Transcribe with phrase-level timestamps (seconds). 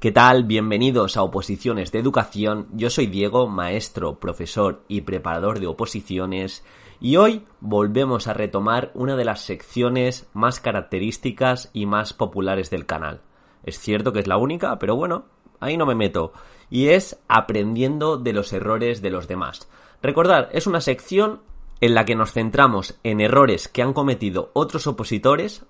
[0.00, 0.44] ¿Qué tal?
[0.44, 2.68] Bienvenidos a Oposiciones de Educación.
[2.72, 6.64] Yo soy Diego, maestro, profesor y preparador de oposiciones,
[7.00, 12.86] y hoy volvemos a retomar una de las secciones más características y más populares del
[12.86, 13.22] canal.
[13.64, 15.24] Es cierto que es la única, pero bueno,
[15.58, 16.32] ahí no me meto.
[16.70, 19.68] Y es aprendiendo de los errores de los demás.
[20.00, 21.40] Recordad, es una sección
[21.80, 25.66] en la que nos centramos en errores que han cometido otros opositores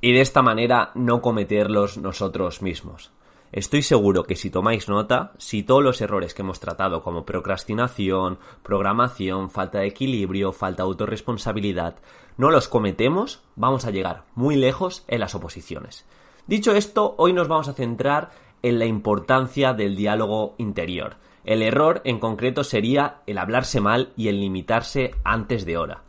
[0.00, 3.10] y de esta manera no cometerlos nosotros mismos.
[3.54, 8.40] Estoy seguro que si tomáis nota, si todos los errores que hemos tratado como procrastinación,
[8.64, 11.94] programación, falta de equilibrio, falta de autorresponsabilidad,
[12.36, 16.04] no los cometemos, vamos a llegar muy lejos en las oposiciones.
[16.48, 18.32] Dicho esto, hoy nos vamos a centrar
[18.64, 21.18] en la importancia del diálogo interior.
[21.44, 26.02] El error en concreto sería el hablarse mal y el limitarse antes de hora.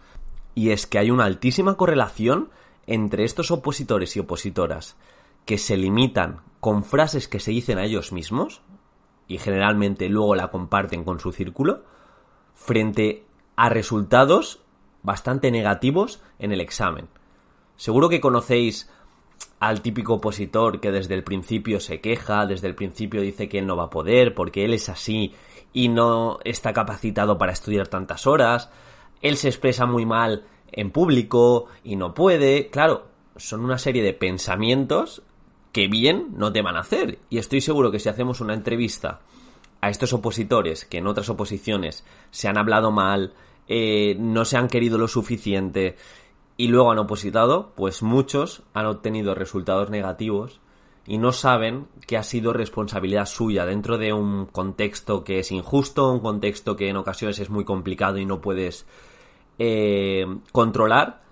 [0.56, 2.50] Y es que hay una altísima correlación
[2.88, 4.98] entre estos opositores y opositoras
[5.46, 8.62] que se limitan con frases que se dicen a ellos mismos
[9.28, 11.84] y generalmente luego la comparten con su círculo
[12.54, 13.24] frente
[13.56, 14.62] a resultados
[15.04, 17.08] bastante negativos en el examen.
[17.76, 18.90] Seguro que conocéis
[19.60, 23.68] al típico opositor que desde el principio se queja, desde el principio dice que él
[23.68, 25.34] no va a poder porque él es así
[25.74, 28.70] y no está capacitado para estudiar tantas horas,
[29.22, 34.14] él se expresa muy mal en público y no puede, claro, son una serie de
[34.14, 35.22] pensamientos
[35.76, 37.20] que bien no te van a hacer.
[37.30, 39.20] Y estoy seguro que si hacemos una entrevista
[39.82, 43.34] a estos opositores que en otras oposiciones se han hablado mal,
[43.68, 45.98] eh, no se han querido lo suficiente
[46.56, 50.62] y luego han opositado, pues muchos han obtenido resultados negativos
[51.06, 56.10] y no saben que ha sido responsabilidad suya dentro de un contexto que es injusto,
[56.10, 58.86] un contexto que en ocasiones es muy complicado y no puedes
[59.60, 61.25] eh, controlar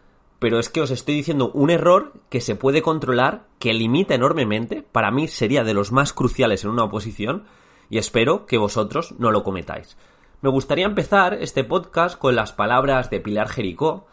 [0.43, 4.81] pero es que os estoy diciendo un error que se puede controlar, que limita enormemente,
[4.81, 7.45] para mí sería de los más cruciales en una oposición,
[7.89, 9.95] y espero que vosotros no lo cometáis.
[10.41, 14.05] Me gustaría empezar este podcast con las palabras de Pilar Jericó,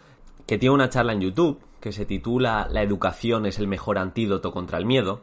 [0.47, 4.53] que tiene una charla en YouTube que se titula La educación es el mejor antídoto
[4.53, 5.23] contra el miedo,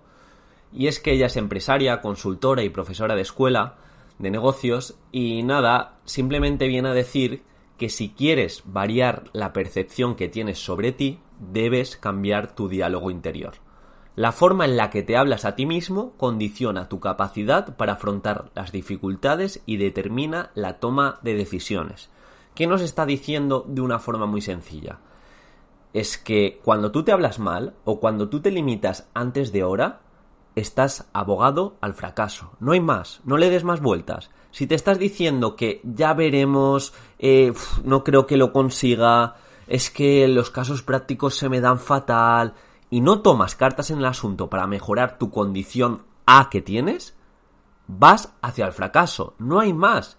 [0.74, 3.78] y es que ella es empresaria, consultora y profesora de escuela
[4.20, 7.44] de negocios, y nada, simplemente viene a decir
[7.78, 13.54] que si quieres variar la percepción que tienes sobre ti, debes cambiar tu diálogo interior.
[14.16, 18.50] La forma en la que te hablas a ti mismo condiciona tu capacidad para afrontar
[18.56, 22.10] las dificultades y determina la toma de decisiones.
[22.56, 24.98] ¿Qué nos está diciendo de una forma muy sencilla?
[25.94, 30.02] Es que cuando tú te hablas mal o cuando tú te limitas antes de hora,
[30.56, 32.50] estás abogado al fracaso.
[32.60, 34.32] No hay más, no le des más vueltas.
[34.52, 37.54] Si te estás diciendo que ya veremos, eh,
[37.84, 39.36] no creo que lo consiga,
[39.68, 42.54] es que los casos prácticos se me dan fatal,
[42.90, 47.16] y no tomas cartas en el asunto para mejorar tu condición A que tienes,
[47.88, 50.18] vas hacia el fracaso, no hay más.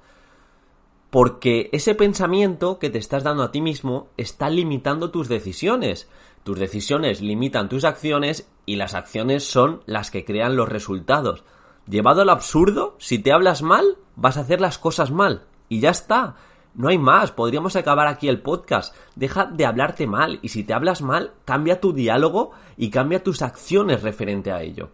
[1.10, 6.08] Porque ese pensamiento que te estás dando a ti mismo está limitando tus decisiones.
[6.44, 11.44] Tus decisiones limitan tus acciones y las acciones son las que crean los resultados.
[11.88, 15.44] Llevado al absurdo, si te hablas mal, vas a hacer las cosas mal.
[15.70, 16.36] Y ya está.
[16.74, 17.32] No hay más.
[17.32, 18.94] Podríamos acabar aquí el podcast.
[19.16, 20.38] Deja de hablarte mal.
[20.42, 24.90] Y si te hablas mal, cambia tu diálogo y cambia tus acciones referente a ello.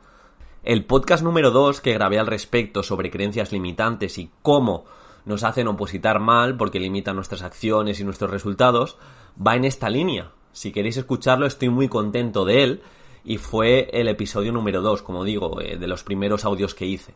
[0.63, 4.85] El podcast número 2 que grabé al respecto sobre creencias limitantes y cómo
[5.25, 8.99] nos hacen opositar mal porque limitan nuestras acciones y nuestros resultados,
[9.45, 10.31] va en esta línea.
[10.53, 12.83] Si queréis escucharlo, estoy muy contento de él
[13.25, 17.15] y fue el episodio número 2, como digo, eh, de los primeros audios que hice.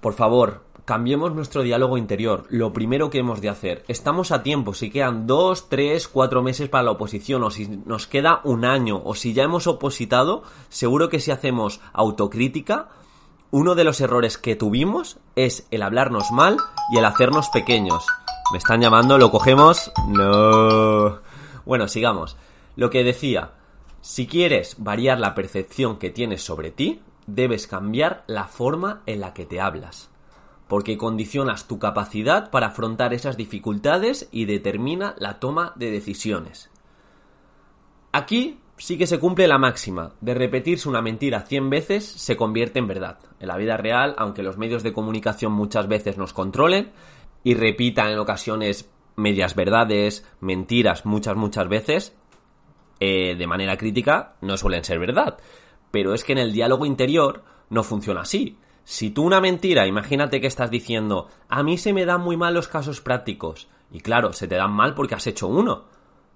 [0.00, 3.84] Por favor, cambiemos nuestro diálogo interior, lo primero que hemos de hacer.
[3.86, 8.06] Estamos a tiempo, si quedan 2, 3, 4 meses para la oposición, o si nos
[8.06, 12.88] queda un año, o si ya hemos opositado, seguro que si hacemos autocrítica,
[13.50, 16.56] uno de los errores que tuvimos es el hablarnos mal
[16.92, 18.06] y el hacernos pequeños.
[18.52, 19.92] Me están llamando, lo cogemos.
[20.08, 21.18] No.
[21.64, 22.36] Bueno, sigamos.
[22.76, 23.52] Lo que decía,
[24.00, 29.34] si quieres variar la percepción que tienes sobre ti, debes cambiar la forma en la
[29.34, 30.10] que te hablas,
[30.68, 36.70] porque condicionas tu capacidad para afrontar esas dificultades y determina la toma de decisiones.
[38.12, 42.78] Aquí sí que se cumple la máxima de repetirse una mentira 100 veces se convierte
[42.78, 43.18] en verdad.
[43.38, 46.92] En la vida real, aunque los medios de comunicación muchas veces nos controlen
[47.44, 52.16] y repitan en ocasiones medias verdades, mentiras muchas muchas veces,
[53.00, 55.38] eh, de manera crítica no suelen ser verdad.
[55.90, 58.58] Pero es que en el diálogo interior no funciona así.
[58.84, 62.54] Si tú una mentira, imagínate que estás diciendo, a mí se me dan muy mal
[62.54, 63.68] los casos prácticos.
[63.90, 65.84] Y claro, se te dan mal porque has hecho uno.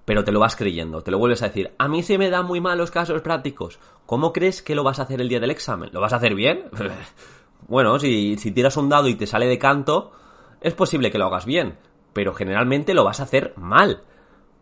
[0.05, 1.73] pero te lo vas creyendo, te lo vuelves a decir.
[1.79, 3.79] A mí se me dan muy mal los casos prácticos.
[4.05, 5.91] ¿Cómo crees que lo vas a hacer el día del examen?
[5.93, 6.65] ¿Lo vas a hacer bien?
[7.69, 10.13] bueno, si, si tiras un dado y te sale de canto,
[10.61, 11.79] es posible que lo hagas bien,
[12.13, 14.03] pero generalmente lo vas a hacer mal.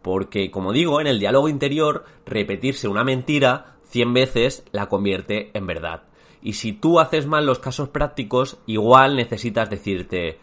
[0.03, 5.67] Porque, como digo, en el diálogo interior, repetirse una mentira 100 veces la convierte en
[5.67, 6.03] verdad.
[6.43, 10.41] Y si tú haces mal los casos prácticos, igual necesitas decirte,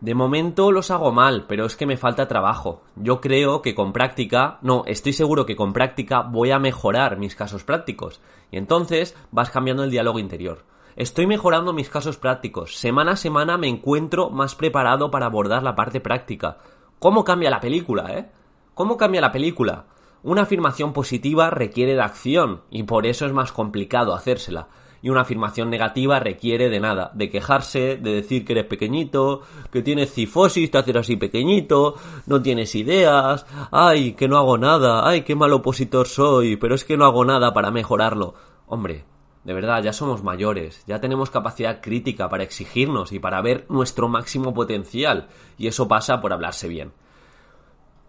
[0.00, 2.82] de momento los hago mal, pero es que me falta trabajo.
[2.94, 7.34] Yo creo que con práctica, no, estoy seguro que con práctica voy a mejorar mis
[7.34, 8.20] casos prácticos.
[8.52, 10.64] Y entonces vas cambiando el diálogo interior.
[10.94, 12.76] Estoy mejorando mis casos prácticos.
[12.76, 16.58] Semana a semana me encuentro más preparado para abordar la parte práctica.
[16.98, 18.30] ¿Cómo cambia la película, eh?
[18.78, 19.86] ¿Cómo cambia la película?
[20.22, 24.68] Una afirmación positiva requiere de acción y por eso es más complicado hacérsela
[25.02, 29.42] y una afirmación negativa requiere de nada, de quejarse, de decir que eres pequeñito,
[29.72, 31.96] que tienes cifosis, te haces así pequeñito,
[32.26, 36.84] no tienes ideas, ay, que no hago nada, ay, qué mal opositor soy, pero es
[36.84, 38.34] que no hago nada para mejorarlo.
[38.68, 39.04] Hombre,
[39.42, 44.08] de verdad, ya somos mayores, ya tenemos capacidad crítica para exigirnos y para ver nuestro
[44.08, 45.26] máximo potencial,
[45.56, 46.92] y eso pasa por hablarse bien.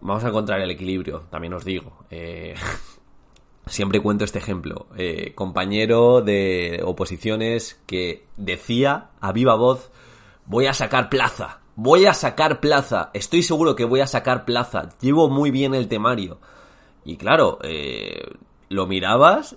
[0.00, 2.04] Vamos a encontrar el equilibrio, también os digo.
[2.10, 2.54] Eh,
[3.66, 4.86] Siempre cuento este ejemplo.
[4.96, 9.90] Eh, compañero de oposiciones que decía a viva voz,
[10.46, 14.88] voy a sacar plaza, voy a sacar plaza, estoy seguro que voy a sacar plaza,
[15.00, 16.40] llevo muy bien el temario.
[17.04, 18.24] Y claro, eh,
[18.68, 19.56] lo mirabas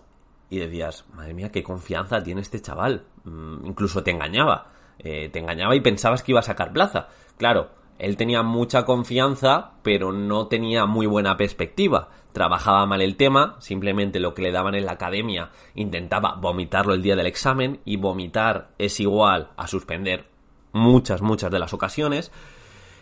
[0.49, 3.05] y decías, madre mía, qué confianza tiene este chaval.
[3.23, 4.67] Mm, incluso te engañaba.
[4.99, 7.07] Eh, te engañaba y pensabas que iba a sacar plaza.
[7.37, 7.69] Claro,
[8.03, 12.09] él tenía mucha confianza, pero no tenía muy buena perspectiva.
[12.33, 17.01] Trabajaba mal el tema, simplemente lo que le daban en la academia intentaba vomitarlo el
[17.01, 20.25] día del examen y vomitar es igual a suspender
[20.73, 22.33] muchas, muchas de las ocasiones.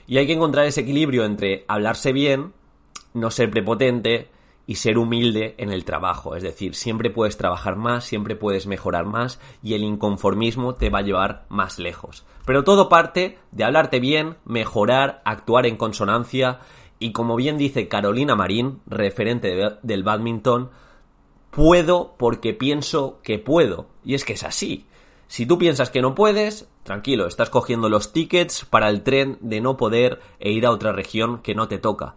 [0.06, 2.54] Y hay que encontrar ese equilibrio entre hablarse bien,
[3.16, 4.30] no ser prepotente,
[4.68, 6.36] y ser humilde en el trabajo.
[6.36, 11.00] Es decir, siempre puedes trabajar más, siempre puedes mejorar más y el inconformismo te va
[11.00, 12.26] a llevar más lejos.
[12.46, 16.60] Pero todo parte de hablarte bien, mejorar, actuar en consonancia
[17.00, 20.70] y como bien dice Carolina Marín, referente del badminton,
[21.50, 23.88] puedo porque pienso que puedo.
[24.04, 24.86] Y es que es así.
[25.28, 29.62] Si tú piensas que no puedes, tranquilo, estás cogiendo los tickets para el tren de
[29.62, 32.16] no poder e ir a otra región que no te toca.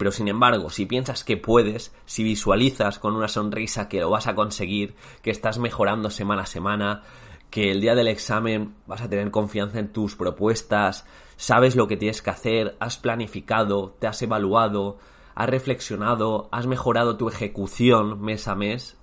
[0.00, 4.28] Pero sin embargo, si piensas que puedes, si visualizas con una sonrisa que lo vas
[4.28, 7.02] a conseguir, que estás mejorando semana a semana,
[7.50, 11.04] que el día del examen vas a tener confianza en tus propuestas,
[11.36, 14.96] sabes lo que tienes que hacer, has planificado, te has evaluado,
[15.34, 18.96] has reflexionado, has mejorado tu ejecución mes a mes,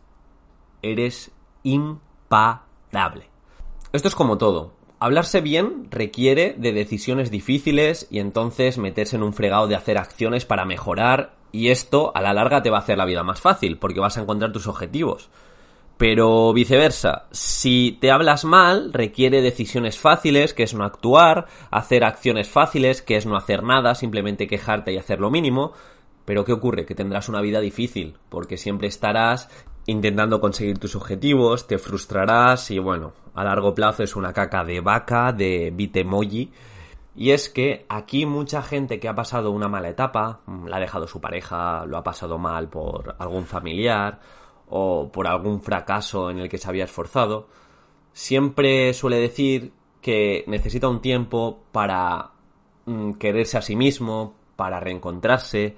[0.81, 1.29] eres
[1.61, 3.29] imparable.
[3.93, 4.76] Esto es como todo.
[4.99, 10.45] Hablarse bien requiere de decisiones difíciles y entonces meterse en un fregado de hacer acciones
[10.45, 13.77] para mejorar y esto a la larga te va a hacer la vida más fácil
[13.77, 15.29] porque vas a encontrar tus objetivos.
[15.97, 22.49] Pero viceversa, si te hablas mal, requiere decisiones fáciles, que es no actuar, hacer acciones
[22.49, 25.73] fáciles, que es no hacer nada, simplemente quejarte y hacer lo mínimo.
[26.25, 26.85] Pero ¿qué ocurre?
[26.85, 29.49] Que tendrás una vida difícil, porque siempre estarás
[29.87, 34.81] intentando conseguir tus objetivos, te frustrarás y bueno, a largo plazo es una caca de
[34.81, 36.51] vaca, de bitemoji.
[37.15, 40.79] Y es que aquí mucha gente que ha pasado una mala etapa, mm, la ha
[40.79, 44.19] dejado su pareja, lo ha pasado mal por algún familiar
[44.69, 47.47] o por algún fracaso en el que se había esforzado,
[48.11, 52.31] siempre suele decir que necesita un tiempo para
[52.85, 55.75] mm, quererse a sí mismo, para reencontrarse,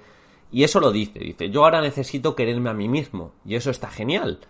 [0.50, 3.88] y eso lo dice, dice, yo ahora necesito quererme a mí mismo, y eso está
[3.88, 4.40] genial,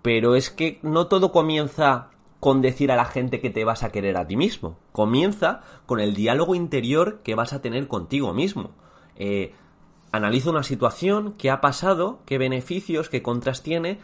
[0.00, 2.10] pero es que no todo comienza
[2.44, 5.98] con decir a la gente que te vas a querer a ti mismo, comienza con
[5.98, 8.72] el diálogo interior que vas a tener contigo mismo.
[9.16, 9.54] Eh,
[10.12, 13.98] analizo una situación, qué ha pasado, qué beneficios, qué contras tiene,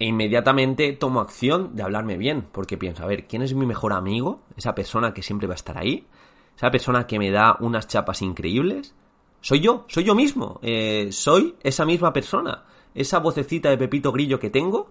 [0.00, 3.92] e inmediatamente tomo acción de hablarme bien, porque pienso, a ver, ¿quién es mi mejor
[3.92, 4.40] amigo?
[4.56, 6.08] Esa persona que siempre va a estar ahí,
[6.56, 8.92] esa persona que me da unas chapas increíbles,
[9.40, 14.40] soy yo, soy yo mismo, eh, soy esa misma persona, esa vocecita de Pepito Grillo
[14.40, 14.90] que tengo,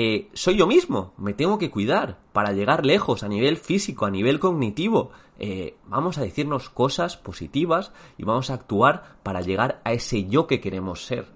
[0.00, 4.12] eh, soy yo mismo, me tengo que cuidar para llegar lejos a nivel físico, a
[4.12, 5.10] nivel cognitivo.
[5.40, 10.46] Eh, vamos a decirnos cosas positivas y vamos a actuar para llegar a ese yo
[10.46, 11.26] que queremos ser.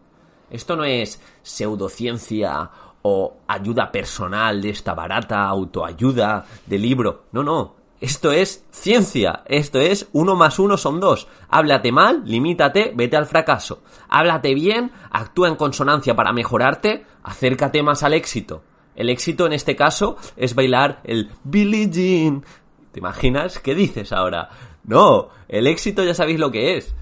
[0.48, 2.70] Esto no es pseudociencia
[3.02, 7.24] o ayuda personal de esta barata autoayuda de libro.
[7.32, 7.81] No, no.
[8.02, 11.28] Esto es ciencia, esto es uno más uno son dos.
[11.48, 13.84] Háblate mal, limítate, vete al fracaso.
[14.08, 18.64] Háblate bien, actúa en consonancia para mejorarte, acércate más al éxito.
[18.96, 22.44] El éxito en este caso es bailar el Billie Jean.
[22.90, 23.60] ¿Te imaginas?
[23.60, 24.50] ¿Qué dices ahora?
[24.82, 26.96] No, el éxito ya sabéis lo que es.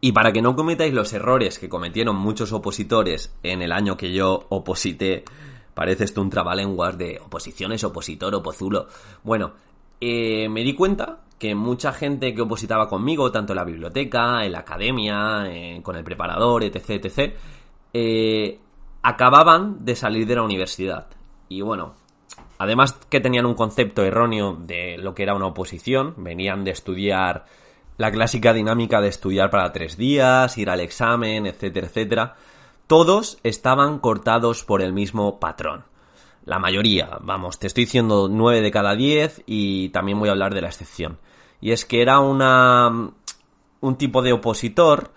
[0.00, 4.12] Y para que no cometáis los errores que cometieron muchos opositores en el año que
[4.12, 5.22] yo oposité,
[5.74, 8.88] parece esto un trabalenguas de oposiciones, opositor, opozulo.
[9.22, 9.52] Bueno,
[10.00, 14.52] eh, me di cuenta que mucha gente que opositaba conmigo, tanto en la biblioteca, en
[14.52, 15.44] la academia,
[15.82, 17.34] con el preparador, etc., etc.,
[17.92, 18.58] eh,
[19.02, 21.06] acababan de salir de la universidad.
[21.48, 21.94] Y bueno,
[22.58, 27.44] además que tenían un concepto erróneo de lo que era una oposición, venían de estudiar
[27.96, 32.34] la clásica dinámica de estudiar para tres días, ir al examen, etcétera, etcétera,
[32.86, 35.84] todos estaban cortados por el mismo patrón.
[36.44, 40.54] La mayoría, vamos, te estoy diciendo nueve de cada diez y también voy a hablar
[40.54, 41.18] de la excepción.
[41.60, 43.10] Y es que era una
[43.80, 45.12] un tipo de opositor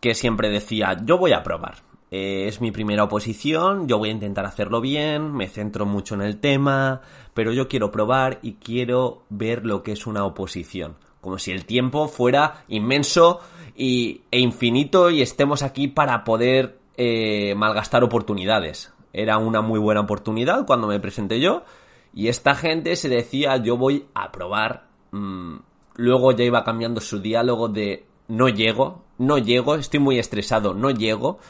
[0.00, 1.76] que siempre decía, yo voy a probar.
[2.10, 6.22] Eh, es mi primera oposición, yo voy a intentar hacerlo bien, me centro mucho en
[6.22, 7.02] el tema,
[7.34, 11.64] pero yo quiero probar y quiero ver lo que es una oposición como si el
[11.64, 13.40] tiempo fuera inmenso
[13.76, 18.92] y, e infinito y estemos aquí para poder eh, malgastar oportunidades.
[19.18, 21.64] Era una muy buena oportunidad cuando me presenté yo
[22.14, 24.86] y esta gente se decía yo voy a probar.
[25.10, 25.56] Mm,
[25.96, 30.90] luego ya iba cambiando su diálogo de no llego, no llego, estoy muy estresado, no
[30.90, 31.40] llego.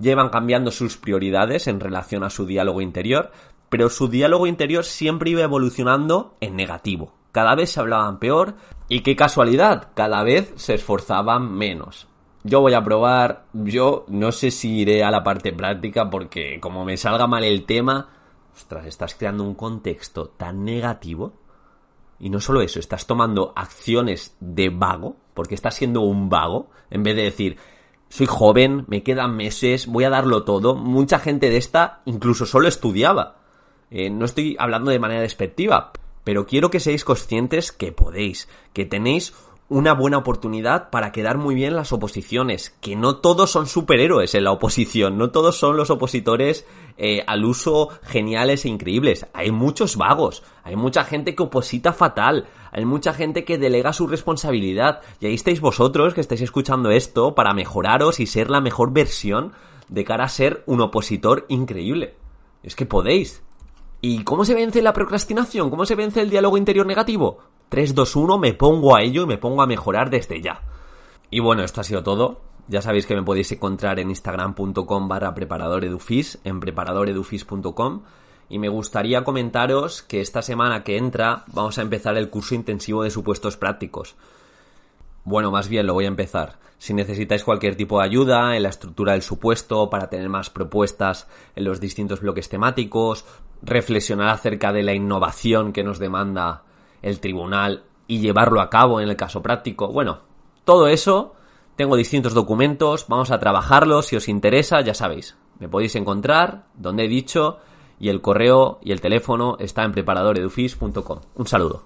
[0.00, 3.32] Llevan cambiando sus prioridades en relación a su diálogo interior,
[3.68, 7.12] pero su diálogo interior siempre iba evolucionando en negativo.
[7.32, 8.54] Cada vez se hablaban peor,
[8.88, 12.06] y qué casualidad, cada vez se esforzaban menos.
[12.42, 16.84] Yo voy a probar, yo no sé si iré a la parte práctica porque como
[16.84, 18.08] me salga mal el tema,
[18.54, 21.34] ostras, estás creando un contexto tan negativo.
[22.18, 27.02] Y no solo eso, estás tomando acciones de vago, porque estás siendo un vago, en
[27.02, 27.56] vez de decir,
[28.10, 30.74] soy joven, me quedan meses, voy a darlo todo.
[30.74, 33.36] Mucha gente de esta incluso solo estudiaba.
[33.90, 35.92] Eh, no estoy hablando de manera despectiva,
[36.24, 39.34] pero quiero que seáis conscientes que podéis, que tenéis
[39.70, 44.42] una buena oportunidad para quedar muy bien las oposiciones, que no todos son superhéroes en
[44.42, 46.66] la oposición, no todos son los opositores
[46.98, 52.48] eh, al uso geniales e increíbles, hay muchos vagos, hay mucha gente que oposita fatal,
[52.72, 57.36] hay mucha gente que delega su responsabilidad, y ahí estáis vosotros que estáis escuchando esto
[57.36, 59.52] para mejoraros y ser la mejor versión
[59.88, 62.16] de cara a ser un opositor increíble.
[62.64, 63.42] Es que podéis,
[64.02, 65.68] ¿Y cómo se vence la procrastinación?
[65.68, 67.38] ¿Cómo se vence el diálogo interior negativo?
[67.70, 70.60] 3, 2, 1, me pongo a ello y me pongo a mejorar desde ya.
[71.30, 72.40] Y bueno, esto ha sido todo.
[72.66, 78.02] Ya sabéis que me podéis encontrar en instagram.com barra preparadoredufis, en preparadoredufis.com.
[78.48, 83.04] Y me gustaría comentaros que esta semana que entra vamos a empezar el curso intensivo
[83.04, 84.16] de supuestos prácticos.
[85.22, 86.58] Bueno, más bien lo voy a empezar.
[86.78, 91.28] Si necesitáis cualquier tipo de ayuda en la estructura del supuesto para tener más propuestas
[91.54, 93.26] en los distintos bloques temáticos,
[93.62, 96.64] reflexionar acerca de la innovación que nos demanda
[97.02, 100.20] el tribunal y llevarlo a cabo en el caso práctico, bueno,
[100.64, 101.34] todo eso,
[101.76, 107.04] tengo distintos documentos, vamos a trabajarlos, si os interesa, ya sabéis, me podéis encontrar donde
[107.04, 107.58] he dicho
[108.00, 111.20] y el correo y el teléfono está en preparadoredufis.com.
[111.36, 111.78] Un saludo.